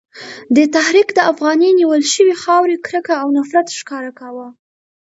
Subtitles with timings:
[0.55, 4.47] دې تحریک د افغاني نیول شوې خاورې کرکه او نفرت ښکاره کاوه.